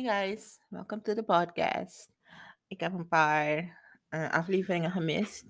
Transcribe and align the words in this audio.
Hey 0.00 0.08
guys, 0.08 0.58
welcome 0.70 1.02
to 1.02 1.14
the 1.14 1.22
podcast. 1.22 2.08
Ik 2.68 2.80
heb 2.80 2.92
een 2.92 3.08
paar 3.08 3.78
eh, 4.08 4.30
afleveringen 4.30 4.90
gemist. 4.90 5.44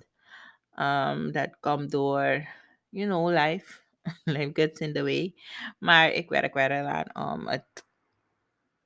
Um, 0.77 1.33
dat 1.33 1.57
komt 1.61 1.91
door, 1.91 2.47
you 2.89 3.07
know, 3.07 3.29
life. 3.29 3.81
life 4.25 4.51
gets 4.53 4.81
in 4.81 4.93
the 4.93 5.03
way. 5.03 5.35
Maar 5.79 6.11
ik 6.11 6.29
werk 6.29 6.55
weer 6.55 6.71
eraan 6.71 7.35
om 7.35 7.49
het, 7.49 7.87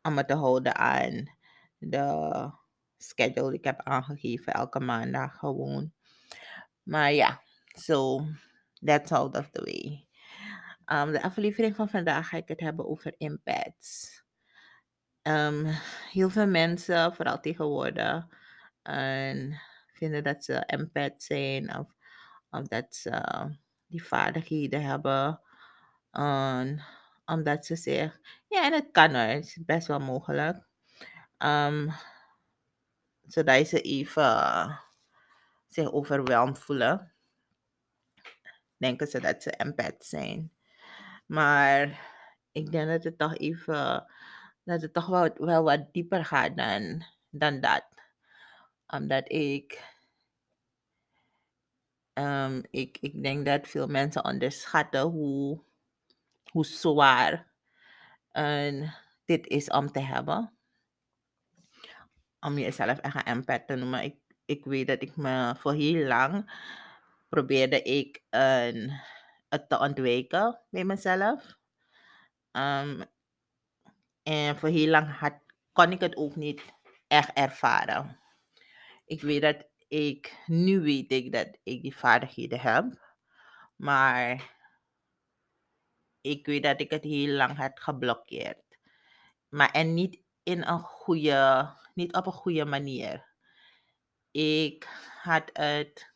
om 0.02 0.16
het 0.16 0.28
te 0.28 0.34
houden 0.34 0.76
aan 0.76 1.36
de 1.78 2.50
schedule 2.96 3.48
die 3.48 3.58
ik 3.58 3.64
heb 3.64 3.80
aangegeven. 3.82 4.52
Elke 4.52 4.80
maandag 4.80 5.38
gewoon. 5.38 5.92
Maar 6.82 7.12
ja, 7.12 7.42
so 7.66 8.26
that's 8.84 9.12
out 9.12 9.36
of 9.36 9.50
the 9.50 9.62
way. 9.62 10.08
Um, 11.00 11.12
de 11.12 11.22
aflevering 11.22 11.76
van 11.76 11.88
vandaag 11.88 12.28
ga 12.28 12.36
ik 12.36 12.48
het 12.48 12.60
hebben 12.60 12.88
over 12.88 13.14
impads. 13.16 14.23
Um, 15.28 15.66
heel 16.10 16.30
veel 16.30 16.46
mensen, 16.46 17.14
vooral 17.14 17.40
tegenwoordig, 17.40 18.26
en 18.82 19.60
vinden 19.92 20.24
dat 20.24 20.44
ze 20.44 20.54
empath 20.54 21.22
zijn 21.22 21.78
of, 21.78 21.94
dat 22.68 22.94
ze 22.94 23.22
die 23.86 24.04
vaardigheden 24.04 24.82
hebben. 24.82 25.40
En 26.10 26.84
omdat 27.24 27.66
ze 27.66 27.76
zich, 27.76 28.20
ja, 28.48 28.64
en 28.64 28.72
het 28.72 28.88
kan 28.92 29.14
er, 29.14 29.28
het 29.28 29.44
is 29.44 29.58
best 29.64 29.86
wel 29.86 30.00
mogelijk. 30.00 30.66
Zodat 33.26 33.68
ze 33.68 33.80
even 33.80 34.80
zich 35.68 35.92
overweldigd 35.92 36.58
voelen. 36.58 37.12
Denken 38.76 39.06
ze 39.06 39.20
dat 39.20 39.42
ze 39.42 39.50
empath 39.50 40.04
zijn. 40.04 40.52
Maar 41.26 42.00
ik 42.52 42.70
denk 42.70 42.88
dat 42.88 43.04
het 43.04 43.18
toch 43.18 43.36
even, 43.36 44.12
dat 44.64 44.82
het 44.82 44.92
toch 44.92 45.06
wel, 45.36 45.62
wat 45.62 45.92
dieper 45.92 46.24
gaat 46.24 46.56
dan, 46.56 47.04
dan 47.30 47.60
dat. 47.60 47.84
Omdat 48.86 49.32
ik, 49.32 49.82
um, 52.14 52.62
ik, 52.70 52.98
ik 53.00 53.22
denk 53.22 53.46
dat 53.46 53.68
veel 53.68 53.86
mensen 53.86 54.24
onderschatten 54.24 55.00
hoe, 55.00 55.60
hoe 56.50 56.64
zwaar 56.64 57.52
en 58.30 58.94
dit 59.24 59.46
is 59.46 59.68
om 59.68 59.92
te 59.92 60.00
hebben. 60.00 60.52
Om 62.40 62.58
jezelf 62.58 62.98
echt 62.98 63.14
een 63.14 63.24
empath 63.24 63.66
te 63.66 63.74
noemen. 63.74 64.02
Ik, 64.02 64.16
ik 64.44 64.64
weet 64.64 64.86
dat 64.86 65.02
ik 65.02 65.16
me 65.16 65.54
voor 65.56 65.72
heel 65.72 66.06
lang 66.06 66.50
probeerde 67.28 67.82
ik 67.82 68.22
een, 68.30 69.00
het 69.48 69.68
te 69.68 69.78
ontwijken 69.78 70.60
bij 70.70 70.84
mezelf. 70.84 71.58
Um, 72.52 73.04
en 74.24 74.58
voor 74.58 74.68
heel 74.68 74.88
lang 74.88 75.18
had, 75.18 75.34
kon 75.72 75.92
ik 75.92 76.00
het 76.00 76.16
ook 76.16 76.36
niet 76.36 76.62
echt 77.06 77.32
ervaren. 77.32 78.20
Ik 79.04 79.20
weet 79.20 79.42
dat 79.42 79.66
ik, 79.88 80.42
nu 80.46 80.80
weet 80.80 81.12
ik 81.12 81.32
dat 81.32 81.58
ik 81.62 81.82
die 81.82 81.96
vaardigheden 81.96 82.60
heb. 82.60 83.14
Maar 83.76 84.52
ik 86.20 86.46
weet 86.46 86.62
dat 86.62 86.80
ik 86.80 86.90
het 86.90 87.04
heel 87.04 87.34
lang 87.34 87.56
had 87.56 87.80
geblokkeerd. 87.80 88.78
Maar 89.48 89.70
en 89.70 89.94
niet 89.94 90.20
in 90.42 90.62
een 90.62 90.80
goede, 90.80 91.70
niet 91.94 92.14
op 92.14 92.26
een 92.26 92.32
goede 92.32 92.64
manier. 92.64 93.26
Ik 94.30 94.88
had 95.22 95.50
het, 95.52 96.12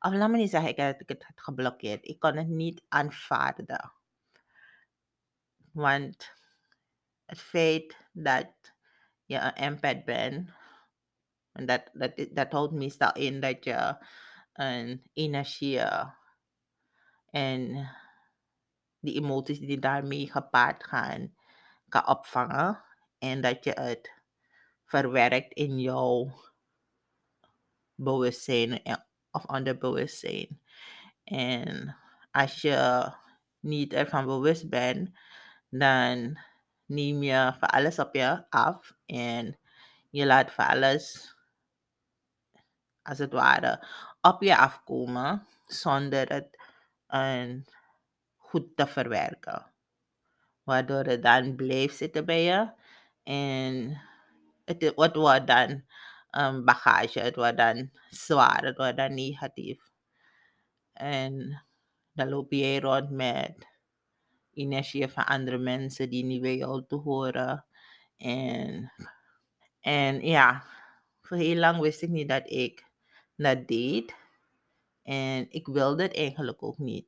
of 0.00 0.12
laat 0.12 0.30
me 0.30 0.36
niet 0.36 0.50
zeggen 0.50 0.84
had, 0.84 1.00
ik 1.00 1.08
het 1.08 1.24
had 1.24 1.40
geblokkeerd. 1.40 2.06
Ik 2.06 2.18
kon 2.18 2.36
het 2.36 2.48
niet 2.48 2.82
aanvaarden. 2.88 3.92
Want 5.72 6.39
het 7.30 7.40
feit 7.40 7.96
dat 8.12 8.50
je 9.24 9.38
een 9.38 9.54
empath 9.54 10.04
bent, 10.04 10.50
en 11.52 11.66
dat, 11.66 11.90
dat, 11.92 12.26
dat 12.30 12.52
houdt 12.52 12.72
meestal 12.72 13.12
in 13.12 13.40
dat 13.40 13.64
je 13.64 14.04
een 14.52 15.02
energie 15.12 15.80
en 17.30 17.90
die 19.00 19.14
emoties 19.14 19.58
die 19.58 19.78
daarmee 19.78 20.30
gepaard 20.30 20.84
gaan, 20.84 21.34
kan 21.88 22.06
opvangen. 22.06 22.84
En 23.18 23.40
dat 23.40 23.64
je 23.64 23.70
het 23.70 24.12
verwerkt 24.84 25.52
in 25.52 25.80
jouw 25.80 26.40
bewustzijn 27.94 28.82
of 29.30 29.44
onderbewustzijn. 29.44 30.60
En 31.24 31.96
als 32.30 32.60
je 32.60 33.12
niet 33.60 33.92
ervan 33.92 34.26
bewust 34.26 34.68
bent, 34.68 35.18
dan 35.68 36.38
neem 36.90 37.22
je 37.22 37.54
voor 37.58 37.68
alles 37.68 37.98
op 37.98 38.14
je 38.14 38.44
af 38.48 38.94
en 39.06 39.58
je 40.10 40.26
laat 40.26 40.50
voor 40.50 40.64
alles, 40.64 41.34
als 43.02 43.18
het 43.18 43.32
ware, 43.32 43.86
op 44.20 44.42
je 44.42 44.56
afkomen 44.56 45.46
zonder 45.66 46.32
het 46.32 46.58
een 47.06 47.66
goed 48.36 48.76
te 48.76 48.86
verwerken. 48.86 49.66
Waardoor 50.62 51.04
het 51.04 51.22
dan 51.22 51.56
blijft 51.56 51.96
zitten 51.96 52.24
bij 52.24 52.42
je 52.42 52.72
en 53.22 54.00
het, 54.64 54.82
het 54.82 55.16
wordt 55.16 55.46
dan 55.46 55.84
um, 56.30 56.64
bagage, 56.64 57.20
het 57.20 57.36
wordt 57.36 57.56
dan 57.56 57.90
zwaar, 58.08 58.64
het 58.64 58.76
wordt 58.76 58.96
dan 58.96 59.14
negatief. 59.14 59.90
En 60.92 61.64
dan 62.12 62.28
loop 62.28 62.52
jij 62.52 62.78
rond 62.78 63.10
met 63.10 63.66
energie 64.60 65.08
van 65.08 65.26
andere 65.26 65.58
mensen 65.58 66.10
die 66.10 66.24
niet 66.24 66.40
bij 66.40 66.56
jou 66.56 66.84
horen. 66.88 67.64
En, 68.16 68.92
en 69.80 70.26
ja, 70.26 70.64
voor 71.20 71.36
heel 71.36 71.56
lang 71.56 71.80
wist 71.80 72.02
ik 72.02 72.08
niet 72.08 72.28
dat 72.28 72.50
ik 72.50 72.84
dat 73.36 73.68
deed. 73.68 74.14
En 75.02 75.50
ik 75.50 75.66
wilde 75.66 76.02
het 76.02 76.16
eigenlijk 76.16 76.62
ook 76.62 76.78
niet. 76.78 77.06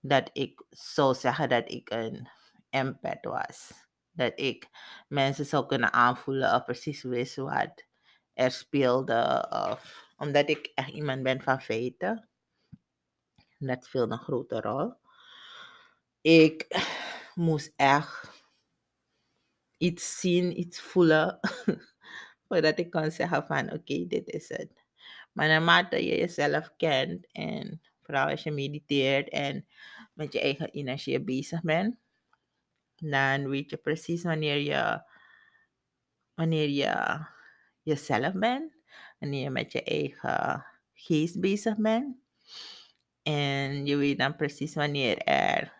Dat 0.00 0.30
ik 0.32 0.64
zou 0.70 1.14
zeggen 1.14 1.48
dat 1.48 1.70
ik 1.70 1.90
een 1.90 2.28
empath 2.70 3.24
was. 3.24 3.72
Dat 4.10 4.32
ik 4.34 4.68
mensen 5.08 5.46
zou 5.46 5.66
kunnen 5.66 5.92
aanvoelen 5.92 6.54
of 6.54 6.64
precies 6.64 7.02
wist 7.02 7.36
wat 7.36 7.84
er 8.34 8.50
speelde. 8.50 9.46
Of, 9.70 10.06
omdat 10.16 10.48
ik 10.48 10.72
echt 10.74 10.90
iemand 10.90 11.22
ben 11.22 11.42
van 11.42 11.60
feiten. 11.60 12.28
Dat 13.58 13.84
speelde 13.84 14.12
een 14.12 14.20
grote 14.20 14.60
rol. 14.60 14.94
Ik 16.26 16.66
moest 17.34 17.72
echt 17.76 18.30
iets 19.76 20.20
zien, 20.20 20.60
iets 20.60 20.80
voelen. 20.80 21.38
voordat 22.48 22.78
ik 22.78 22.90
kon 22.90 23.10
zeggen 23.10 23.46
van 23.46 23.72
oké, 23.72 24.06
dit 24.06 24.28
is 24.28 24.48
het. 24.48 24.84
Maar 25.32 25.48
naarmate 25.48 26.04
je 26.04 26.16
jezelf 26.18 26.72
kent 26.76 27.26
en 27.32 27.82
vooral 28.02 28.28
als 28.28 28.42
je 28.42 28.50
mediteert 28.50 29.28
en 29.28 29.66
met 30.12 30.32
je 30.32 30.40
eigen 30.40 30.70
energie 30.70 31.20
bezig 31.20 31.62
bent, 31.62 31.96
dan 32.96 33.48
weet 33.48 33.70
je 33.70 33.76
precies 33.76 34.22
wanneer 34.22 34.56
je, 34.56 35.02
wanneer 36.34 36.68
je 36.68 37.24
jezelf 37.82 38.32
bent, 38.32 38.72
wanneer 39.18 39.42
je 39.42 39.50
met 39.50 39.72
je 39.72 39.82
eigen 39.82 40.66
geest 40.92 41.40
bezig 41.40 41.76
bent. 41.76 42.16
En 43.22 43.86
je 43.86 43.96
weet 43.96 44.18
dan 44.18 44.36
precies 44.36 44.74
wanneer 44.74 45.18
er 45.18 45.75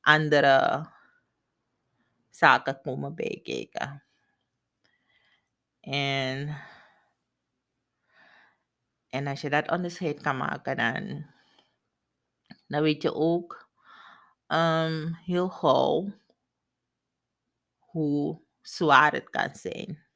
andere 0.00 0.86
zaken 2.30 2.80
komen 2.80 3.14
bijkijken. 3.14 4.04
En, 5.80 6.62
en 9.08 9.26
als 9.26 9.40
je 9.40 9.50
dat 9.50 9.70
onderscheid 9.70 10.20
kan 10.20 10.36
maken, 10.36 10.76
dan, 10.76 11.26
dan 12.66 12.82
weet 12.82 13.02
je 13.02 13.14
ook 13.14 13.70
um, 14.46 15.14
heel 15.14 15.48
gauw 15.48 16.12
hoe 17.78 18.40
zwaar 18.60 19.12
het 19.12 19.30
kan 19.30 19.54
zijn. 19.54 20.06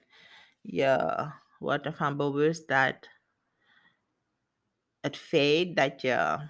Je 0.60 1.30
wordt 1.58 1.84
ervan 1.84 2.16
bewust 2.16 2.68
dat 2.68 3.08
het 5.00 5.16
feit 5.16 5.76
dat 5.76 6.00
je 6.00 6.48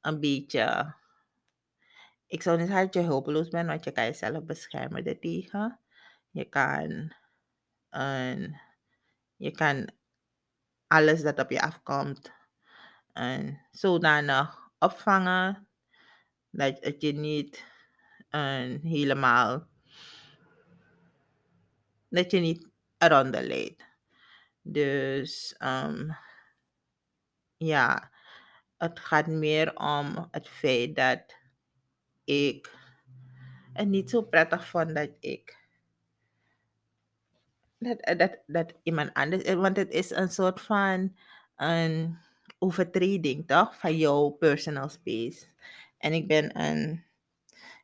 een 0.00 0.20
beetje, 0.20 0.94
ik 2.34 2.42
zou 2.42 2.58
niet 2.58 2.68
dat 2.68 2.94
je 2.94 3.00
hulpeloos 3.00 3.48
bent, 3.48 3.68
want 3.68 3.84
je 3.84 3.92
kan 3.92 4.04
jezelf 4.04 4.44
beschermen 4.44 5.04
daartegen. 5.04 5.80
Je 6.30 6.44
kan, 6.44 7.12
een, 7.90 8.60
je 9.36 9.50
kan 9.50 9.90
alles 10.86 11.22
dat 11.22 11.38
op 11.38 11.50
je 11.50 11.60
afkomt 11.60 12.32
en 13.12 13.66
zodanig 13.70 14.70
opvangen 14.78 15.68
dat 16.50 17.02
je 17.02 17.12
niet 17.12 17.64
een 18.28 18.80
helemaal, 18.80 19.68
dat 22.08 22.30
je 22.30 22.38
niet 22.38 22.68
eronder 22.98 23.42
leidt. 23.42 23.82
Dus 24.62 25.54
um, 25.58 26.16
ja, 27.56 28.10
het 28.76 29.00
gaat 29.00 29.26
meer 29.26 29.76
om 29.76 30.28
het 30.30 30.48
feit 30.48 30.96
dat 30.96 31.42
ik 32.24 32.76
het 33.72 33.88
niet 33.88 34.10
zo 34.10 34.22
prettig 34.22 34.66
vond 34.66 34.94
dat 34.94 35.10
ik 35.20 35.64
dat, 37.84 38.00
eh, 38.00 38.18
dat, 38.18 38.38
dat 38.46 38.74
iemand 38.82 39.14
anders... 39.14 39.42
eh, 39.42 39.54
Want 39.54 39.76
het 39.76 39.90
is 39.90 40.10
een 40.10 40.30
soort 40.30 40.60
van 40.60 41.16
een 41.56 42.18
overtreding, 42.58 43.46
toch? 43.46 43.78
Van 43.78 43.96
jouw 43.96 44.30
personal 44.30 44.88
space. 44.88 45.46
En 45.98 46.12
ik 46.12 46.28
ben 46.28 46.60
een... 46.60 47.04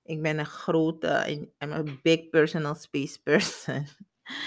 Ik 0.03 0.23
ben 0.23 0.39
een 0.39 0.47
grote... 0.47 1.27
I'm 1.59 1.73
a 1.73 1.83
big 2.03 2.29
personal 2.31 2.75
space 2.75 3.23
person. 3.23 3.87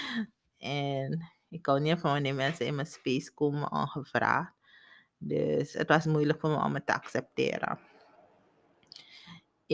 en 0.58 1.30
ik 1.48 1.66
hou 1.66 1.80
niet 1.80 2.00
van 2.00 2.10
wanneer 2.12 2.34
mensen 2.34 2.66
in 2.66 2.74
mijn 2.74 2.86
space 2.86 3.34
komen 3.34 3.72
ongevraagd. 3.72 4.52
Dus 5.18 5.72
het 5.72 5.88
was 5.88 6.04
moeilijk 6.04 6.40
voor 6.40 6.50
me 6.50 6.64
om 6.64 6.74
het 6.74 6.86
te 6.86 6.94
accepteren. 6.94 7.78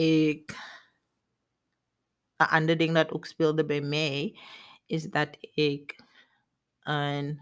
Ik... 0.01 0.55
Een 2.35 2.47
ander 2.47 2.77
ding 2.77 2.93
dat 2.93 3.11
ook 3.11 3.25
speelde 3.25 3.65
bij 3.65 3.81
mij... 3.81 4.39
is 4.85 5.03
dat 5.03 5.37
ik 5.39 6.03
een 6.79 7.41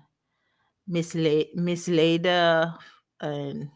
misle 0.83 1.49
misleide 1.53 2.77
een 3.17 3.73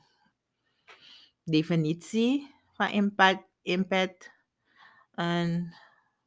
definitie 1.44 2.56
van 2.74 2.90
impact, 2.90 3.48
impact 3.62 4.32
een 5.12 5.74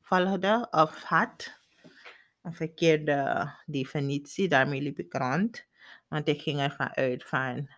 volgde 0.00 0.68
of 0.70 1.02
had. 1.02 1.60
Een 2.42 2.54
verkeerde 2.54 3.50
definitie, 3.66 4.48
daarmee 4.48 4.80
liep 4.80 4.98
ik 4.98 5.12
rond. 5.12 5.66
Want 6.08 6.28
ik 6.28 6.42
ging 6.42 6.60
ervan 6.60 6.94
uit 6.94 7.24
van 7.24 7.68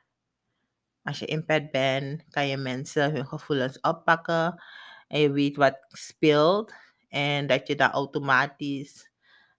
als 1.08 1.19
je 1.19 1.26
impact 1.26 1.70
bent, 1.70 2.25
kan 2.31 2.46
je 2.49 2.56
mensen 2.56 3.12
hun 3.12 3.26
gevoelens 3.26 3.81
oppakken 3.81 4.62
en 5.06 5.20
je 5.20 5.31
weet 5.31 5.56
wat 5.56 5.78
speelt 5.88 6.72
en 7.08 7.46
dat 7.46 7.66
je 7.66 7.75
daar 7.75 7.90
automatisch 7.90 9.10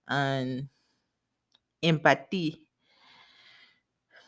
een 0.06 0.72
empathie 1.80 2.68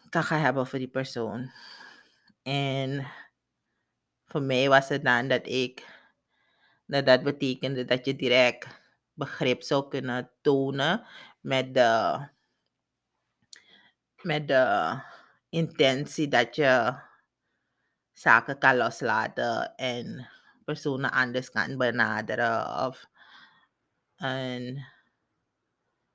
kan 0.09 0.23
gaan 0.23 0.39
hebben 0.39 0.67
voor 0.67 0.79
die 0.79 0.87
persoon. 0.87 1.51
En 2.43 3.07
voor 4.25 4.41
mij 4.41 4.69
was 4.69 4.89
het 4.89 5.03
dan 5.03 5.27
dat 5.27 5.47
ik, 5.47 5.87
dat 6.85 7.05
dat 7.05 7.23
betekende 7.23 7.85
dat 7.85 8.05
je 8.05 8.15
direct 8.15 8.67
begrip 9.13 9.61
zou 9.61 9.87
kunnen 9.87 10.31
tonen 10.41 11.05
met 11.41 11.73
de, 11.73 12.19
met 14.21 14.47
de 14.47 14.95
intentie 15.49 16.27
dat 16.27 16.55
je 16.55 17.09
zaken 18.21 18.57
kan 18.57 18.77
loslaten 18.77 19.75
en 19.75 20.29
personen 20.65 21.11
anders 21.11 21.49
kan 21.49 21.77
benaderen 21.77 22.85
of 22.87 23.09
een 24.15 24.85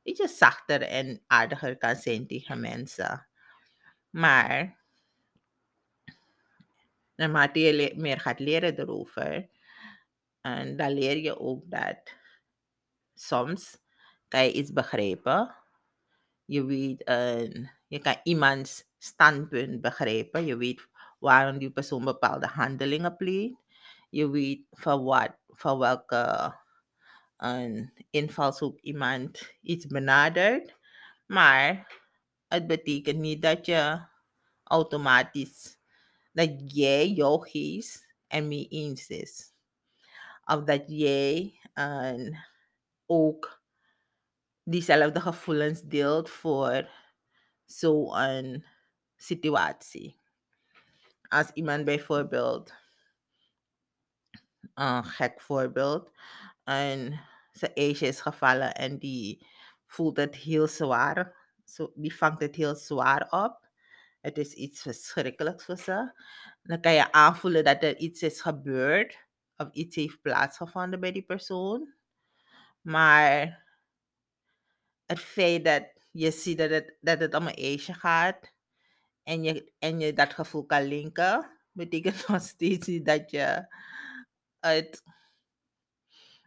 beetje 0.03 0.29
zachter 0.29 0.82
en 0.82 1.23
aardiger 1.26 1.76
kan 1.76 1.97
zijn 1.97 2.26
tegen 2.26 2.61
mensen. 2.61 3.26
Maar 4.11 4.79
naarmate 7.14 7.61
je 7.61 7.93
meer 7.97 8.20
gaat 8.20 8.38
leren 8.38 8.79
erover, 8.79 9.49
en 10.41 10.76
dan 10.76 10.93
leer 10.93 11.17
je 11.17 11.38
ook 11.38 11.62
dat 11.70 12.14
soms 13.14 13.79
kan 14.29 14.44
je 14.44 14.52
iets 14.52 14.73
begrijpen. 14.73 15.55
Je 16.44 16.64
weet, 16.64 17.09
een, 17.09 17.70
je 17.87 17.99
kan 17.99 18.20
iemands 18.23 18.85
standpunt 18.99 19.81
begrijpen. 19.81 20.47
Je 20.47 20.56
weet 20.56 20.88
waarom 21.19 21.59
die 21.59 21.71
persoon 21.71 22.05
bepaalde 22.05 22.47
handelingen 22.47 23.17
pleegt. 23.17 23.55
Je 24.11 24.31
weet 24.31 24.67
van 24.71 25.05
wat, 25.05 25.37
van 25.47 25.79
welke 25.79 26.55
een 27.37 27.93
invalshoek 28.11 28.81
iemand 28.81 29.55
iets 29.61 29.87
benadert. 29.87 30.77
Maar 31.27 31.93
het 32.49 32.67
betekent 32.67 33.19
niet 33.19 33.43
dat 33.43 33.67
je 33.67 34.07
automatisch 34.65 35.79
dat 36.33 36.51
jij 36.75 37.09
jouw 37.09 37.39
geest 37.39 38.15
ermee 38.27 38.69
eens 38.69 39.09
is. 39.09 39.53
Of 40.45 40.65
dat 40.65 40.85
jij 40.87 41.61
ook 43.07 43.62
diezelfde 44.62 45.21
gevoelens 45.21 45.83
deelt 45.83 46.31
voor 46.31 46.91
zo'n 47.65 48.65
situatie. 49.17 50.21
Als 51.28 51.50
iemand 51.50 51.84
bijvoorbeeld, 51.84 52.75
een 54.75 55.05
gek 55.05 55.40
voorbeeld, 55.40 56.11
en 56.64 57.20
zijn 57.52 57.75
ijsje 57.75 58.06
is 58.06 58.20
gevallen 58.20 58.75
en 58.75 58.99
die 58.99 59.46
voelt 59.87 60.17
het 60.17 60.34
heel 60.34 60.67
zwaar. 60.67 61.37
Zo, 61.64 61.93
die 61.94 62.17
vangt 62.17 62.40
het 62.40 62.55
heel 62.55 62.75
zwaar 62.75 63.26
op. 63.31 63.69
Het 64.20 64.38
is 64.38 64.52
iets 64.52 64.82
verschrikkelijks 64.82 65.64
voor 65.64 65.76
ze. 65.76 66.12
Dan 66.62 66.81
kan 66.81 66.93
je 66.93 67.12
aanvoelen 67.12 67.64
dat 67.64 67.82
er 67.82 67.96
iets 67.96 68.23
is 68.23 68.40
gebeurd 68.40 69.19
of 69.56 69.69
iets 69.73 69.96
heeft 69.96 70.20
plaatsgevonden 70.20 71.00
bij 71.00 71.12
die 71.12 71.25
persoon. 71.25 71.94
Maar 72.81 73.64
het 75.06 75.19
feit 75.19 75.64
dat 75.64 75.93
je 76.11 76.31
ziet 76.31 76.58
dat 76.58 76.70
het, 76.70 76.96
dat 77.00 77.20
het 77.20 77.34
om 77.34 77.49
een 77.50 77.78
gaat 77.78 78.52
en 79.26 79.43
je, 79.43 79.73
en 79.78 80.00
je 80.00 80.12
dat 80.12 80.32
gevoel 80.32 80.67
kan 80.67 80.82
linken, 80.82 81.50
betekent 81.73 82.26
nog 82.28 82.43
steeds 82.43 82.87
dat 83.02 83.31
je 83.31 83.67
het 84.61 85.02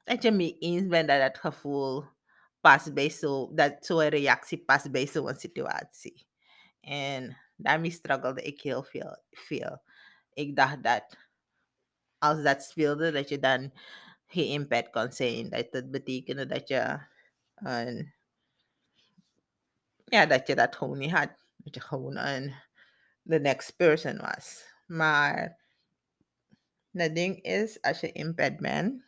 dat 0.03 0.23
je 0.23 0.31
mee 0.31 0.57
eens 0.57 0.87
bent 0.87 1.07
dat 1.07 1.21
het 1.21 1.37
gevoel 1.37 2.05
past 2.61 2.93
bij 2.93 3.09
zo, 3.09 3.53
dat 3.53 3.85
zo'n 3.85 4.07
reactie 4.07 4.63
past 4.63 4.91
bij 4.91 5.07
zo'n 5.07 5.35
situatie. 5.35 6.27
En 6.81 7.37
daarmee 7.55 7.91
struggelde 7.91 8.41
ik 8.41 8.61
heel 8.61 8.83
veel, 8.83 9.17
veel. 9.31 9.81
Ik 10.33 10.55
dacht 10.55 10.83
dat 10.83 11.17
als 12.17 12.43
dat 12.43 12.63
speelde, 12.63 13.11
dat 13.11 13.29
je 13.29 13.39
dan 13.39 13.73
geen 14.27 14.47
impact 14.47 14.89
kon 14.89 15.11
zijn. 15.11 15.49
Dat 15.49 15.67
het 15.71 15.91
betekende 15.91 16.45
dat 16.45 16.67
je 16.67 16.99
een, 17.55 18.13
ja, 20.05 20.25
dat 20.25 20.47
je 20.47 20.55
dat 20.55 20.75
gewoon 20.75 20.97
niet 20.97 21.11
had. 21.11 21.29
Dat 21.55 21.75
je 21.75 21.81
gewoon 21.81 22.17
een 22.17 22.53
the 23.29 23.39
next 23.39 23.77
person 23.77 24.17
was. 24.17 24.65
Maar 24.85 25.57
het 26.91 27.15
ding 27.15 27.41
is, 27.41 27.81
als 27.81 27.99
je 27.99 28.11
impact 28.11 28.59
bent, 28.59 29.03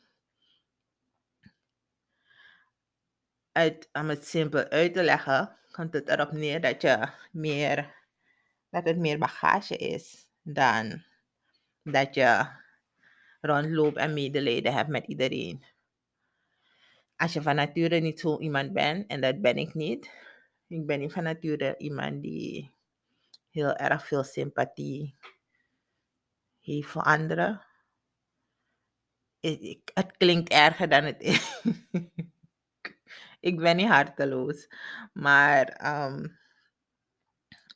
uit, 3.52 3.90
om 3.94 4.10
het 4.10 4.28
simpel 4.28 4.64
uit 4.70 4.94
te 4.94 5.04
leggen, 5.04 5.58
komt 5.72 5.94
het 5.94 6.10
erop 6.10 6.32
neer 6.32 6.62
dat 6.62 6.82
je 6.82 7.10
meer, 7.32 7.96
dat 8.70 8.86
het 8.86 8.98
meer 8.98 9.18
bagage 9.18 9.78
is 9.78 10.28
dan 10.42 11.04
dat 11.84 12.16
je 12.16 12.48
rondloopt 13.42 13.98
en 13.98 14.14
medelijden 14.14 14.74
hebt 14.74 14.90
met 14.90 15.06
iedereen. 15.06 15.66
Als 17.16 17.34
je 17.34 17.42
van 17.42 17.56
nature 17.56 18.00
niet 18.00 18.20
zo 18.20 18.40
iemand 18.40 18.74
bent, 18.74 19.08
en 19.08 19.22
dat 19.22 19.42
ben 19.42 19.58
ik 19.58 19.74
niet, 19.74 20.10
ik 20.68 20.86
ben 20.86 21.00
niet 21.00 21.14
van 21.14 21.24
nature 21.24 21.76
iemand 21.78 22.22
die 22.22 22.72
heel 23.52 23.76
erg 23.76 24.08
veel 24.08 24.24
sympathie 24.24 25.16
heeft 26.60 26.88
voor 26.88 27.02
anderen. 27.02 27.66
Het 29.94 30.18
klinkt 30.18 30.50
erger 30.50 30.90
dan 30.90 31.04
het 31.04 31.22
is. 31.22 31.62
ik 33.40 33.58
ben 33.58 33.76
niet 33.76 33.88
harteloos, 33.88 34.68
maar 35.14 35.68
ehm, 35.68 36.28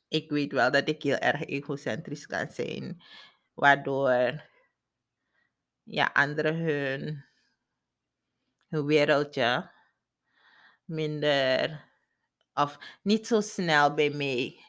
ik 0.08 0.30
weet 0.30 0.52
wel 0.52 0.70
dat 0.70 0.88
ik 0.88 1.02
heel 1.02 1.16
erg 1.18 1.44
egocentrisch 1.44 2.26
kan 2.26 2.50
zijn, 2.50 3.02
waardoor 3.54 4.44
ja, 5.82 6.10
anderen 6.12 6.56
hun, 6.56 7.24
hun 8.68 8.86
wereldje 8.86 9.70
minder 10.84 11.84
of 12.54 12.78
niet 13.02 13.26
zo 13.26 13.40
snel 13.40 13.94
bij 13.94 14.10
mij 14.10 14.64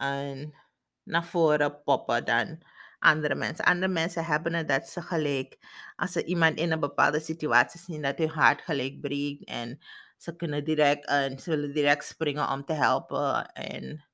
en 0.00 0.54
naar 1.02 1.24
voren 1.24 1.82
poppen 1.82 2.24
dan 2.24 2.62
andere 2.98 3.34
mensen. 3.34 3.64
Andere 3.64 3.92
mensen 3.92 4.24
hebben 4.24 4.54
het 4.54 4.68
dat 4.68 4.88
ze 4.88 5.02
gelijk, 5.02 5.58
als 5.96 6.12
ze 6.12 6.24
iemand 6.24 6.58
in 6.58 6.72
een 6.72 6.80
bepaalde 6.80 7.20
situatie 7.20 7.80
zien, 7.80 8.02
dat 8.02 8.18
hun 8.18 8.28
hart 8.28 8.62
gelijk 8.62 9.00
breekt 9.00 9.44
en 9.44 9.78
ze 10.16 10.36
kunnen 10.36 10.64
direct, 10.64 11.06
en 11.06 11.38
ze 11.38 11.50
willen 11.50 11.72
direct 11.72 12.04
springen 12.04 12.48
om 12.48 12.64
te 12.64 12.72
helpen 12.72 13.46
en 13.52 14.04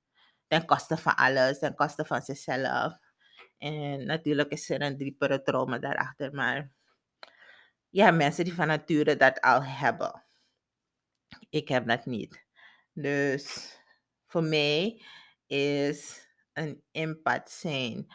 ten 0.46 0.66
koste 0.66 0.96
van 0.96 1.14
alles, 1.14 1.58
ten 1.58 1.74
koste 1.74 2.04
van 2.04 2.22
zichzelf. 2.22 2.98
En 3.58 4.06
natuurlijk 4.06 4.50
is 4.50 4.70
er 4.70 4.82
een 4.82 4.96
diepere 4.96 5.42
trauma 5.42 5.78
daarachter, 5.78 6.34
maar 6.34 6.70
ja, 7.88 8.10
mensen 8.10 8.44
die 8.44 8.54
van 8.54 8.66
nature 8.66 9.16
dat 9.16 9.40
al 9.40 9.62
hebben. 9.64 10.24
Ik 11.50 11.68
heb 11.68 11.86
dat 11.86 12.06
niet. 12.06 12.44
Dus 12.92 13.76
voor 14.26 14.42
mij 14.42 15.02
is 15.46 16.28
een 16.52 16.82
impact 16.90 17.50
zijn 17.50 18.06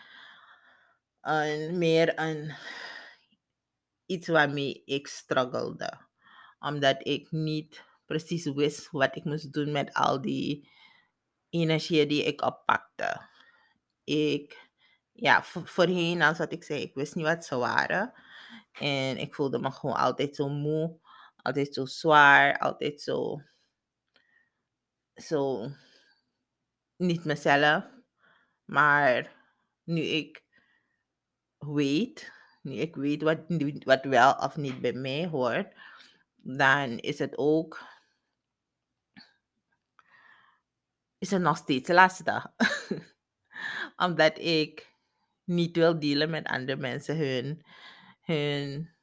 een, 1.22 1.78
meer 1.78 2.20
een 2.20 2.54
iets 4.06 4.28
waarmee 4.28 4.82
ik 4.86 5.08
struggelde. 5.08 6.00
Omdat 6.60 7.08
ik 7.08 7.32
niet 7.32 7.84
precies 8.06 8.46
wist 8.46 8.92
wat 8.92 9.16
ik 9.16 9.24
moest 9.24 9.54
doen 9.54 9.72
met 9.72 9.94
al 9.94 10.22
die 10.22 10.70
energie 11.50 12.06
die 12.06 12.24
ik 12.24 12.42
oppakte. 12.42 13.30
Ik, 14.04 14.70
ja, 15.12 15.44
vo- 15.44 15.66
voorheen, 15.66 16.22
als 16.22 16.38
wat 16.38 16.52
ik 16.52 16.64
zei, 16.64 16.82
ik 16.82 16.94
wist 16.94 17.16
niet 17.16 17.26
wat 17.26 17.46
ze 17.46 17.56
waren. 17.56 18.14
En 18.72 19.18
ik 19.18 19.36
voelde 19.36 19.60
me 19.60 19.72
gewoon 19.72 19.96
altijd 19.96 20.36
zo 20.36 20.50
moe, 20.50 21.00
altijd 21.36 21.74
zo 21.74 21.86
zwaar, 21.86 22.60
altijd 22.60 23.02
zo, 23.02 23.42
zo 25.16 25.70
niet 27.02 27.26
mezelf. 27.26 27.84
Maar 28.66 29.36
nu 29.84 30.02
ik 30.02 30.44
weet, 31.58 32.32
nu 32.62 32.74
ik 32.74 32.96
weet 32.96 33.22
wat, 33.22 33.40
wat 33.84 34.04
wel 34.04 34.34
of 34.34 34.56
niet 34.56 34.82
bij 34.82 34.94
mij 34.94 35.28
hoort, 35.28 35.74
dan 36.36 36.98
is 36.98 37.20
het 37.20 37.38
ook, 37.38 37.84
is 41.18 41.32
het 41.32 41.42
nog 41.42 41.58
steeds 41.58 41.90
lastig. 41.90 42.46
Omdat 44.06 44.38
ik 44.38 44.96
niet 45.44 45.76
wil 45.76 46.00
dealen 46.00 46.30
met 46.30 46.48
andere 46.48 46.78
mensen 46.78 47.18
hun, 47.18 47.66
hun, 48.22 48.96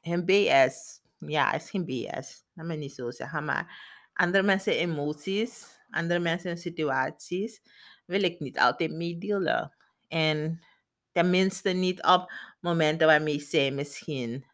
hun 0.00 0.24
BS. 0.24 1.00
Ja, 1.18 1.50
het 1.50 1.62
is 1.62 1.70
geen 1.70 1.84
BS. 1.84 2.44
Dat 2.54 2.70
ik 2.70 2.78
niet 2.78 2.94
zo 2.94 3.10
zeggen. 3.10 3.44
Maar 3.44 3.82
andere 4.12 4.44
mensen 4.44 4.76
emoties, 4.76 5.79
andere 5.90 6.20
mensen 6.20 6.58
situaties, 6.58 7.60
wil 8.04 8.22
ik 8.22 8.40
niet 8.40 8.58
altijd 8.58 8.90
meedelen. 8.90 9.74
En 10.08 10.64
tenminste 11.12 11.70
niet 11.70 12.02
op 12.02 12.32
momenten 12.60 13.06
waarmee 13.06 13.40
zij 13.40 13.70
misschien 13.70 14.46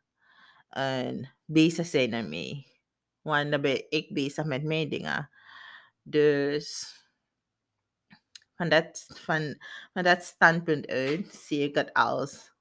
uh, 0.78 1.26
bezig 1.44 1.86
zijn 1.86 2.12
ermee. 2.12 2.66
Want 3.20 3.50
dan 3.50 3.60
ben 3.60 3.86
ik 3.88 4.14
bezig 4.14 4.44
met 4.44 4.62
mijn 4.62 4.88
dingen. 4.88 5.30
Dus 6.02 6.94
van 8.56 8.68
dat, 8.68 9.06
van, 9.14 9.62
van 9.92 10.02
dat 10.02 10.24
standpunt 10.24 10.86
uit 10.86 11.34
zie 11.34 11.62
ik 11.62 11.74
het 11.74 11.92
als 11.92 12.52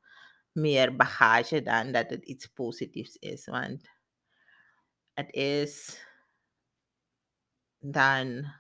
meer 0.52 0.96
bagage 0.96 1.62
dan 1.62 1.92
dat 1.92 2.10
het 2.10 2.24
iets 2.24 2.48
positiefs 2.48 3.16
is. 3.16 3.46
Want 3.46 3.90
het 5.14 5.34
is 5.34 6.06
dan, 7.80 8.54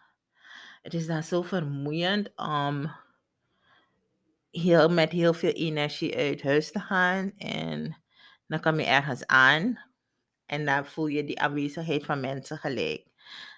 het 0.85 0.93
is 0.93 1.07
dan 1.07 1.23
zo 1.23 1.41
vermoeiend 1.41 2.31
om 2.35 2.91
heel, 4.51 4.89
met 4.89 5.11
heel 5.11 5.33
veel 5.33 5.51
energie 5.51 6.15
uit 6.15 6.43
huis 6.43 6.71
te 6.71 6.79
gaan. 6.79 7.31
En 7.37 7.97
dan 8.47 8.59
kom 8.59 8.79
je 8.79 8.85
ergens 8.85 9.25
aan 9.25 9.79
en 10.45 10.65
dan 10.65 10.85
voel 10.85 11.07
je 11.07 11.23
die 11.23 11.39
aanwezigheid 11.39 12.05
van 12.05 12.19
mensen 12.19 12.57
gelijk. 12.57 13.05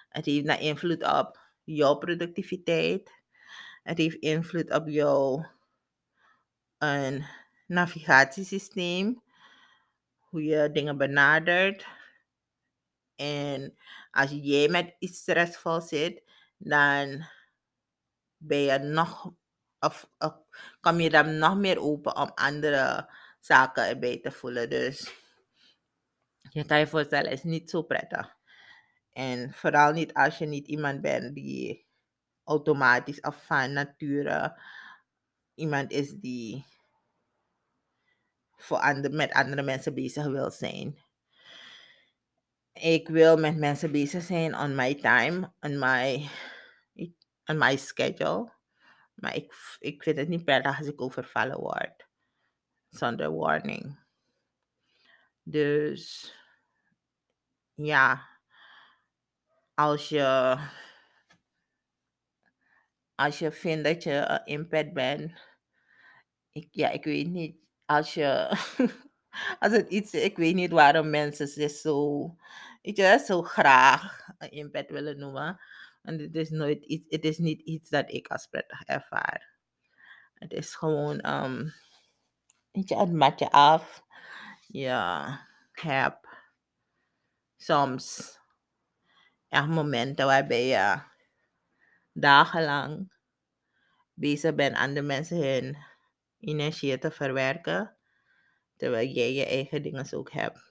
Het 0.08 0.24
heeft 0.24 0.60
invloed 0.60 1.02
op 1.18 1.40
jouw 1.64 1.94
productiviteit. 1.94 3.12
Het 3.82 3.98
heeft 3.98 4.16
invloed 4.16 4.70
op 4.70 4.88
jouw 4.88 5.46
een 6.78 7.24
navigatiesysteem. 7.66 9.22
Hoe 10.18 10.44
je 10.44 10.70
dingen 10.72 10.96
benadert. 10.96 11.86
En 13.16 13.78
als 14.10 14.30
jij 14.30 14.68
met 14.68 14.94
iets 14.98 15.18
stressvol 15.18 15.80
zit, 15.80 16.26
dan 16.58 17.26
ben 18.36 18.58
je 18.58 18.78
nog, 18.78 19.32
of, 19.80 20.10
of 20.18 20.34
kom 20.80 21.00
je 21.00 21.10
dan 21.10 21.38
nog 21.38 21.56
meer 21.56 21.80
open 21.80 22.16
om 22.16 22.30
andere 22.34 23.10
zaken 23.40 23.88
erbij 23.88 24.20
te 24.20 24.30
voelen. 24.30 24.70
Dus 24.70 25.12
je 26.50 26.64
kan 26.64 26.78
je 26.78 26.86
voorstellen, 26.86 27.30
is 27.30 27.42
niet 27.42 27.70
zo 27.70 27.82
prettig. 27.82 28.36
En 29.12 29.52
vooral 29.52 29.92
niet 29.92 30.14
als 30.14 30.38
je 30.38 30.46
niet 30.46 30.66
iemand 30.66 31.00
bent 31.00 31.34
die 31.34 31.86
automatisch 32.44 33.20
of 33.20 33.44
van 33.44 33.72
nature 33.72 34.60
iemand 35.54 35.92
is 35.92 36.12
die 36.12 36.64
voor 38.56 38.78
andere, 38.78 39.14
met 39.14 39.32
andere 39.32 39.62
mensen 39.62 39.94
bezig 39.94 40.26
wil 40.26 40.50
zijn. 40.50 40.98
Ik 42.80 43.08
wil 43.08 43.36
met 43.36 43.56
mensen 43.56 43.92
bezig 43.92 44.22
zijn 44.22 44.58
on 44.58 44.74
my 44.74 44.94
time, 44.94 45.52
on 45.60 45.78
my, 45.78 46.28
on 47.44 47.58
my 47.58 47.76
schedule. 47.76 48.52
Maar 49.14 49.34
ik, 49.34 49.54
ik 49.78 50.02
vind 50.02 50.16
het 50.16 50.28
niet 50.28 50.44
prettig 50.44 50.78
als 50.78 50.86
ik 50.86 51.00
overvallen 51.00 51.58
word. 51.58 52.06
Zonder 52.88 53.34
warning. 53.34 53.98
Dus 55.42 56.34
ja, 57.74 58.28
als 59.74 60.08
je, 60.08 60.58
als 63.14 63.38
je 63.38 63.52
vindt 63.52 63.84
dat 63.84 64.02
je 64.02 64.12
een 64.12 64.44
impact 64.44 64.92
bent, 64.92 65.32
ik, 66.52 66.68
ja, 66.70 66.90
ik 66.90 67.04
weet 67.04 67.28
niet, 67.28 67.56
als 67.84 68.14
je, 68.14 68.48
als 69.60 69.72
het 69.72 69.88
iets, 69.88 70.12
ik 70.12 70.36
weet 70.36 70.54
niet 70.54 70.70
waarom 70.70 71.10
mensen 71.10 71.48
zich 71.48 71.70
zo, 71.70 72.36
weet 72.82 72.96
je, 72.96 73.22
zo 73.26 73.42
graag 73.42 74.28
een 74.38 74.50
impact 74.50 74.90
willen 74.90 75.18
noemen. 75.18 75.60
En 76.02 76.18
het 76.18 76.34
is 76.34 76.50
nooit 76.50 76.84
iets, 76.84 77.04
het 77.08 77.24
is 77.24 77.38
niet 77.38 77.60
iets 77.60 77.88
dat 77.88 78.12
ik 78.12 78.28
als 78.28 78.46
prettig 78.46 78.82
ervaar. 78.84 79.56
Het 80.34 80.52
is 80.52 80.74
gewoon, 80.74 81.30
um, 81.34 81.72
weet 82.70 82.88
het 82.88 83.38
je 83.38 83.50
af. 83.50 84.04
Je 84.66 85.36
hebt 85.72 86.26
soms 87.56 88.38
echt 89.48 89.66
momenten 89.66 90.26
waarbij 90.26 90.66
je 90.66 91.02
dagenlang 92.12 93.12
bezig 94.14 94.54
bent 94.54 94.76
aan 94.76 94.94
de 94.94 95.02
mensen 95.02 95.36
hun 95.36 95.76
energie 96.40 96.98
te 96.98 97.10
verwerken, 97.10 97.96
terwijl 98.76 99.08
jij 99.08 99.32
je 99.32 99.46
eigen 99.46 99.82
dingen 99.82 100.12
ook 100.12 100.30
hebt. 100.32 100.67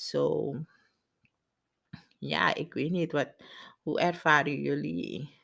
Zo, 0.00 0.54
ja, 2.18 2.54
ik 2.54 2.74
weet 2.74 2.90
niet, 2.90 3.12
wat, 3.12 3.34
hoe 3.82 4.00
ervaren 4.00 4.60
jullie 4.60 5.40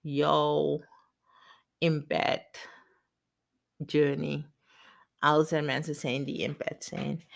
jouw 0.00 0.84
impact 1.78 2.68
journey? 3.76 4.50
Als 5.18 5.50
er 5.50 5.64
mensen 5.64 5.94
zijn 5.94 6.24
die 6.24 6.38
impact 6.38 6.84
zijn. 6.84 7.28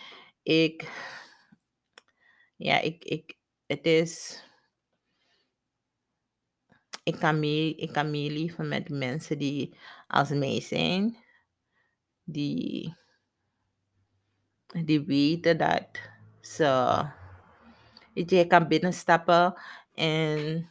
Ik, 0.42 0.90
ja, 2.56 2.80
ik, 2.80 3.04
ik, 3.04 3.38
het 3.66 3.86
is, 3.86 4.44
ik 7.02 7.14
kan, 7.18 7.38
mee, 7.40 7.74
ik 7.74 7.92
kan 7.92 8.10
meeleven 8.10 8.68
met 8.68 8.88
mensen 8.88 9.38
die 9.38 9.78
als 10.06 10.28
mij 10.28 10.60
zijn, 10.60 11.16
die, 12.24 12.96
die 14.84 15.00
weten 15.00 15.58
dat 15.58 16.10
je, 16.42 18.24
je 18.26 18.46
kan 18.46 18.68
binnenstappen 18.68 19.54
en 19.94 20.70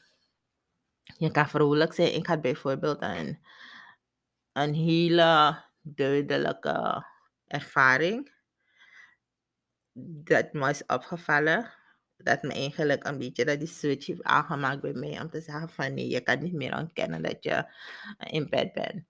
je 1.18 1.32
kan 1.32 1.50
vrolijk 1.50 1.94
zijn. 1.94 2.13
Ik 2.13 2.28
had 2.28 2.42
bijvoorbeeld 2.42 3.01
een, 3.01 3.40
een 4.51 4.74
hele 4.74 5.62
duidelijke 5.82 7.06
ervaring 7.48 8.32
dat 10.24 10.54
me 10.54 10.70
is 10.70 10.86
opgevallen. 10.86 11.72
Dat 12.18 12.42
me 12.42 12.54
eigenlijk 12.54 13.08
een 13.08 13.18
beetje 13.18 13.46
dat 13.46 13.60
die 13.60 13.68
switch 13.68 14.06
heeft 14.06 14.24
aangemaakt 14.24 14.82
bij 14.82 14.94
mij 14.94 15.22
om 15.22 15.30
te 15.30 15.42
zeggen 15.42 15.70
van 15.70 15.94
nee, 15.94 16.10
je 16.10 16.22
kan 16.22 16.44
niet 16.44 16.54
meer 16.54 16.78
ontkennen 16.78 17.22
dat 17.22 17.44
je 17.44 17.74
in 18.18 18.50
bed 18.50 18.74
bent. 18.74 19.06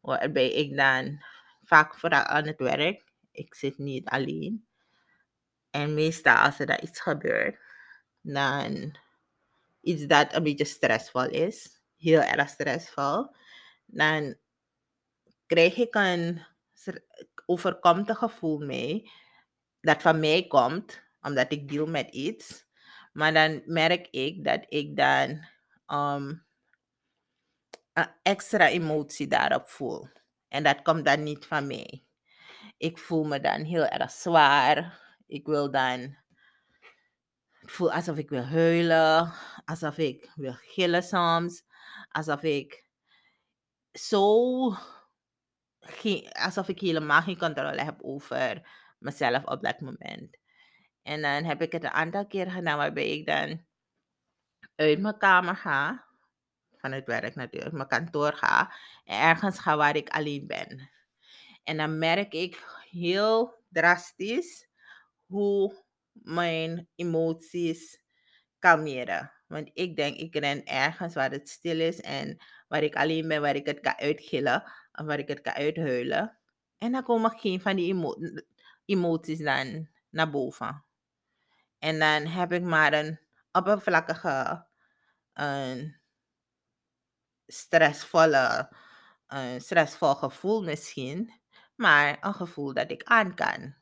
Waarbij 0.00 0.52
ik 0.52 0.76
dan 0.76 1.24
vaak 1.62 1.94
vooral 1.94 2.22
aan 2.22 2.46
het 2.46 2.58
werk, 2.58 3.04
ik 3.30 3.54
zit 3.54 3.78
niet 3.78 4.08
alleen. 4.08 4.66
En 5.76 5.94
meestal 5.94 6.36
als 6.36 6.58
er 6.58 6.82
iets 6.82 7.00
gebeurt, 7.00 7.58
dan 8.20 8.96
iets 9.80 10.06
dat 10.06 10.34
een 10.34 10.42
beetje 10.42 10.64
stressvol 10.64 11.28
is, 11.28 11.82
heel 11.96 12.20
erg 12.20 12.48
stressvol, 12.48 13.28
dan 13.84 14.36
krijg 15.46 15.76
ik 15.76 15.94
een 15.94 16.44
overkomt 17.46 18.08
een 18.08 18.16
gevoel 18.16 18.58
mee 18.58 19.10
dat 19.80 20.02
van 20.02 20.20
mij 20.20 20.46
komt, 20.46 21.02
omdat 21.20 21.52
ik 21.52 21.68
deal 21.68 21.86
met 21.86 22.08
iets. 22.08 22.66
Maar 23.12 23.32
dan 23.32 23.62
merk 23.64 24.08
ik 24.10 24.44
dat 24.44 24.66
ik 24.68 24.96
dan 24.96 25.44
um, 25.86 26.46
een 27.92 28.10
extra 28.22 28.68
emotie 28.68 29.26
daarop 29.26 29.68
voel. 29.68 30.08
En 30.48 30.62
dat 30.62 30.82
komt 30.82 31.04
dan 31.04 31.22
niet 31.22 31.46
van 31.46 31.66
mij. 31.66 32.04
Ik 32.76 32.98
voel 32.98 33.24
me 33.24 33.40
dan 33.40 33.62
heel 33.62 33.86
erg 33.86 34.10
zwaar. 34.10 35.04
Ik 35.26 35.46
wil 35.46 35.70
dan. 35.70 36.00
Ik 37.60 37.70
voel 37.70 37.92
alsof 37.92 38.16
ik 38.16 38.28
wil 38.28 38.44
huilen. 38.44 39.32
Alsof 39.64 39.98
ik 39.98 40.30
wil 40.34 40.52
gillen 40.52 41.02
soms. 41.02 41.62
Alsof 42.08 42.42
ik 42.42 42.84
zo. 43.92 44.74
Alsof 46.32 46.68
ik 46.68 46.80
helemaal 46.80 47.22
geen 47.22 47.38
controle 47.38 47.82
heb 47.82 48.02
over 48.02 48.68
mezelf 48.98 49.44
op 49.44 49.62
dat 49.62 49.80
moment. 49.80 50.38
En 51.02 51.22
dan 51.22 51.44
heb 51.44 51.62
ik 51.62 51.72
het 51.72 51.84
een 51.84 51.90
aantal 51.90 52.26
keer 52.26 52.50
gedaan 52.50 52.76
waarbij 52.76 53.10
ik 53.10 53.26
dan 53.26 53.64
uit 54.76 55.00
mijn 55.00 55.18
kamer 55.18 55.56
ga, 55.56 56.04
van 56.76 56.92
het 56.92 57.06
werk 57.06 57.34
natuurlijk, 57.34 57.74
mijn 57.74 57.88
kantoor 57.88 58.32
ga, 58.32 58.74
en 59.04 59.20
ergens 59.20 59.58
ga 59.58 59.76
waar 59.76 59.96
ik 59.96 60.08
alleen 60.08 60.46
ben. 60.46 60.90
En 61.64 61.76
dan 61.76 61.98
merk 61.98 62.32
ik 62.32 62.64
heel 62.90 63.64
drastisch 63.68 64.68
hoe 65.26 65.84
mijn 66.12 66.88
emoties 66.94 68.00
kalmeren. 68.58 69.32
Want 69.46 69.70
ik 69.72 69.96
denk, 69.96 70.16
ik 70.16 70.36
ren 70.36 70.64
ergens 70.64 71.14
waar 71.14 71.30
het 71.30 71.48
stil 71.48 71.80
is 71.80 72.00
en 72.00 72.36
waar 72.68 72.82
ik 72.82 72.96
alleen 72.96 73.28
ben, 73.28 73.40
waar 73.40 73.56
ik 73.56 73.66
het 73.66 73.80
kan 73.80 73.96
uitgillen 73.96 74.62
of 74.92 75.06
waar 75.06 75.18
ik 75.18 75.28
het 75.28 75.40
kan 75.40 75.52
uithuilen. 75.52 76.38
En 76.78 76.92
dan 76.92 77.02
komen 77.02 77.38
geen 77.38 77.60
van 77.60 77.76
die 77.76 77.92
emo 77.92 78.14
emoties 78.84 79.38
dan 79.38 79.88
naar 80.10 80.30
boven. 80.30 80.84
En 81.78 81.98
dan 81.98 82.26
heb 82.26 82.52
ik 82.52 82.62
maar 82.62 82.92
een 82.92 83.20
oppervlakkige, 83.52 84.66
een 85.32 86.00
stressvolle, 87.46 88.72
een 89.26 89.60
stressvol 89.60 90.14
gevoel 90.14 90.62
misschien, 90.62 91.40
maar 91.74 92.16
een 92.20 92.34
gevoel 92.34 92.74
dat 92.74 92.90
ik 92.90 93.02
aan 93.02 93.34
kan. 93.34 93.74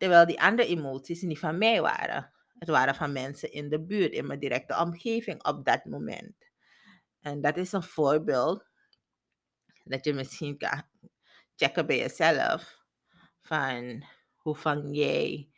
Terwijl 0.00 0.26
die 0.26 0.40
andere 0.40 0.68
emoties 0.68 1.22
niet 1.22 1.38
van 1.38 1.58
mij 1.58 1.80
waren. 1.80 2.32
Het 2.58 2.68
waren 2.68 2.94
van 2.94 3.12
mensen 3.12 3.52
in 3.52 3.68
de 3.68 3.80
buurt, 3.80 4.12
in 4.12 4.26
mijn 4.26 4.38
directe 4.38 4.76
omgeving 4.76 5.44
op 5.44 5.64
dat 5.64 5.84
moment. 5.84 6.34
En 7.20 7.40
dat 7.40 7.56
is 7.56 7.72
een 7.72 7.82
voorbeeld 7.82 8.66
dat 9.84 10.04
je 10.04 10.12
misschien 10.12 10.58
kan 10.58 10.82
checken 11.56 11.86
bij 11.86 11.98
jezelf. 11.98 12.78
Van 13.40 14.04
hoe 14.36 14.54
vang 14.56 14.96
jij 14.96 15.48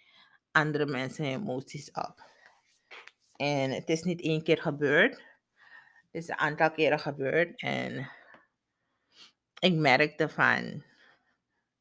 andere 0.51 0.87
mensen 0.87 1.25
emoties 1.25 1.91
op? 1.91 2.23
En 3.37 3.71
het 3.71 3.89
is 3.89 4.03
niet 4.03 4.23
één 4.23 4.43
keer 4.43 4.59
gebeurd. 4.63 5.15
Het 6.11 6.23
is 6.23 6.29
een 6.29 6.39
aantal 6.39 6.71
keren 6.71 7.01
gebeurd. 7.01 7.61
En 7.61 8.11
ik 9.59 9.75
merkte 9.75 10.29
van, 10.29 10.85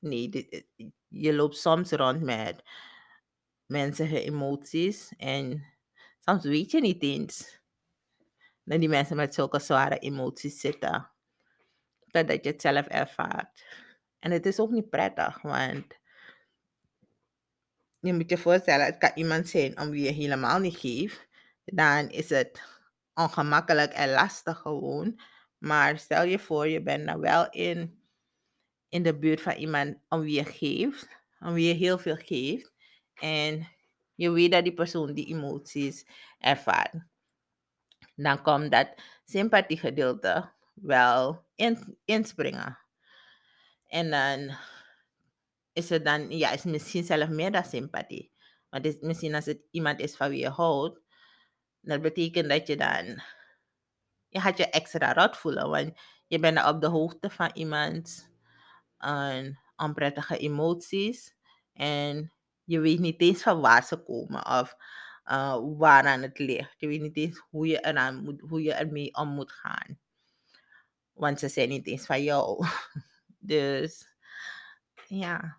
nee, 0.02 0.30
dit, 0.30 0.66
je 1.08 1.34
loopt 1.34 1.58
soms 1.58 1.92
rond 1.92 2.22
met 2.22 2.64
mensen 3.66 4.10
hun 4.10 4.18
emoties. 4.18 5.14
En 5.18 5.66
soms 6.20 6.44
weet 6.44 6.72
je 6.72 6.82
niet 6.82 7.04
eens 7.04 7.60
dat 8.64 8.80
die 8.80 8.90
mensen 8.90 9.16
met 9.16 9.34
zulke 9.34 9.60
zware 9.60 10.00
emoties 10.00 10.60
zitten. 10.60 11.10
Totdat 12.08 12.44
je 12.44 12.50
het 12.52 12.62
zelf 12.62 12.88
ervaart. 12.88 13.66
En 14.20 14.32
het 14.32 14.46
is 14.46 14.60
ook 14.60 14.72
niet 14.72 14.90
prettig, 14.90 15.42
want 15.42 16.00
je 18.00 18.14
moet 18.14 18.30
je 18.30 18.38
voorstellen, 18.38 18.86
het 18.86 18.98
kan 18.98 19.12
iemand 19.16 19.50
zijn 19.50 19.80
om 19.80 19.90
wie 19.90 20.04
je 20.04 20.12
helemaal 20.12 20.60
niet 20.60 20.78
geeft. 20.78 21.28
Dan 21.66 22.10
is 22.10 22.30
het 22.30 22.62
ongemakkelijk 23.14 23.94
en 23.94 24.10
lastig 24.10 24.58
gewoon. 24.58 25.20
Maar 25.58 25.98
stel 25.98 26.24
je 26.24 26.40
voor, 26.40 26.68
je 26.68 26.82
bent 26.82 27.04
nou 27.04 27.20
wel 27.20 27.50
in, 27.50 28.01
in 28.92 29.04
de 29.04 29.18
buurt 29.18 29.42
van 29.42 29.54
iemand 29.54 29.98
om 30.10 30.22
wie 30.22 30.36
je 30.36 30.46
geeft, 30.46 31.08
om 31.40 31.54
wie 31.54 31.68
je 31.68 31.74
heel 31.74 31.98
veel 31.98 32.16
geeft. 32.16 32.72
En 33.14 33.68
je 34.16 34.32
weet 34.32 34.52
dat 34.52 34.64
die 34.64 34.74
persoon 34.74 35.14
die 35.14 35.28
emoties 35.28 36.06
ervaart. 36.40 36.94
Dan 38.16 38.42
komt 38.42 38.72
dat 38.72 38.94
sympathiegedeelte 39.26 40.52
wel 40.74 41.46
in, 41.56 41.98
inspringen. 42.06 42.78
En 43.88 44.10
dan 44.10 44.58
is 45.74 45.90
het 45.90 46.06
dan, 46.06 46.38
ja, 46.38 46.52
is 46.52 46.64
misschien 46.64 47.04
zelf 47.04 47.30
meer 47.30 47.52
dan 47.52 47.64
sympathie. 47.64 48.32
Is, 48.82 49.00
misschien 49.00 49.36
als 49.36 49.46
het 49.46 49.62
iemand 49.72 50.00
is 50.00 50.16
van 50.16 50.30
wie 50.30 50.40
je 50.40 50.50
houdt, 50.50 51.00
dat 51.82 52.02
betekent 52.02 52.50
dat 52.50 52.68
je 52.68 52.78
dan, 52.78 53.22
je 54.28 54.40
gaat 54.40 54.58
je 54.58 54.70
extra 54.70 55.14
rot 55.14 55.38
voelen, 55.38 55.70
want 55.70 56.00
je 56.28 56.40
bent 56.40 56.66
op 56.66 56.82
de 56.82 56.88
hoogte 56.88 57.30
van 57.30 57.52
iemands 57.54 58.30
uh, 59.06 59.56
onprettige 59.76 60.38
emoties. 60.38 61.36
En 61.74 62.34
je 62.64 62.80
weet 62.80 63.00
niet 63.00 63.22
eens 63.22 63.42
van 63.42 63.62
waar 63.62 63.84
ze 63.84 63.98
komen 63.98 64.46
of 64.46 64.76
uh, 65.26 65.58
waaraan 65.78 66.22
het 66.22 66.40
ligt. 66.40 66.80
Je 66.80 66.88
weet 66.88 67.02
niet 67.02 67.18
eens 67.18 67.44
hoe 67.50 67.68
je, 67.68 67.80
eraan 67.80 68.24
moet, 68.24 68.42
hoe 68.42 68.62
je 68.62 68.74
ermee 68.74 69.16
om 69.16 69.28
moet 69.28 69.52
gaan. 69.52 70.00
Want 71.12 71.40
ze 71.40 71.48
zijn 71.48 71.70
niet 71.70 71.88
eens 71.88 72.06
van 72.06 72.24
jou. 72.24 72.66
Dus 73.44 74.16
ja, 75.08 75.58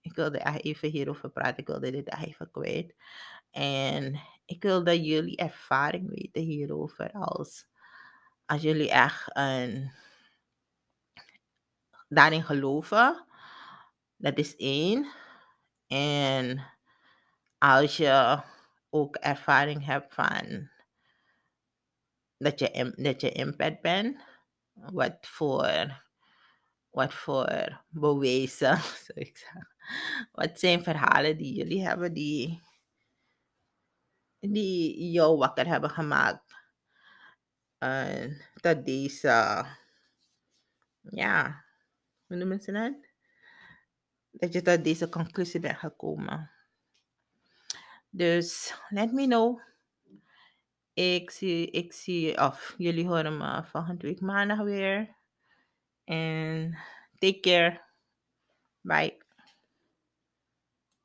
ik 0.00 0.14
wilde 0.14 0.60
even 0.62 0.90
hierover 0.90 1.30
praten. 1.30 1.58
Ik 1.58 1.66
wilde 1.66 1.90
dit 1.90 2.14
even 2.14 2.50
kwijt. 2.50 2.94
En 3.50 4.20
ik 4.44 4.62
wilde 4.62 5.02
jullie 5.02 5.36
ervaring 5.36 6.08
weten 6.08 6.42
hierover. 6.42 7.10
Als, 7.12 7.66
als 8.46 8.62
jullie 8.62 8.90
echt 8.90 9.36
een, 9.36 9.92
daarin 12.08 12.44
geloven. 12.44 13.26
Dat 14.16 14.38
is 14.38 14.56
één. 14.56 15.12
En 15.86 16.66
als 17.58 17.96
je 17.96 18.42
ook 18.90 19.16
ervaring 19.16 19.84
hebt 19.84 20.14
van 20.14 20.70
dat 22.38 22.58
je, 22.58 22.92
dat 22.96 23.20
je 23.20 23.78
bent, 23.82 24.20
wat 24.72 25.16
voor, 25.20 26.02
wat 26.90 27.14
voor 27.14 27.84
bewezen, 27.88 28.76
zou 29.04 29.20
ik 29.20 29.36
zeggen. 29.36 29.74
Wat 30.32 30.58
zijn 30.58 30.82
verhalen 30.82 31.36
die 31.36 31.54
jullie 31.54 31.86
hebben 31.86 32.12
die, 32.12 32.62
die 34.38 35.10
jou 35.10 35.36
wakker 35.36 35.66
hebben 35.66 35.90
gemaakt 35.90 36.54
uh, 37.78 38.40
tot 38.60 38.84
deze, 38.84 39.66
ja, 41.00 41.65
hoe 42.26 42.36
noemen 42.36 42.60
ze 42.60 42.72
dat? 42.72 42.94
Dat 44.30 44.52
je 44.52 44.62
tot 44.62 44.84
deze 44.84 45.08
conclusie 45.08 45.60
bent 45.60 45.78
gekomen. 45.78 46.50
Dus 48.10 48.74
let 48.88 49.12
me 49.12 49.26
know. 49.26 49.60
Ik 50.94 51.30
zie, 51.30 51.70
ik 51.70 51.92
zie, 51.92 52.38
of 52.38 52.74
jullie 52.78 53.06
horen 53.06 53.36
me 53.36 53.64
volgende 53.64 54.06
week 54.06 54.20
maandag 54.20 54.58
weer. 54.58 55.14
En 56.04 56.78
take 57.18 57.40
care. 57.40 57.80
Bye. 58.80 59.25